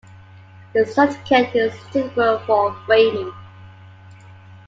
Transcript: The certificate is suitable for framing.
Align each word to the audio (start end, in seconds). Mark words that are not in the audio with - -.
The 0.73 0.83
certificate 0.87 1.55
is 1.55 1.79
suitable 1.91 2.39
for 2.47 2.73
framing. 2.87 3.31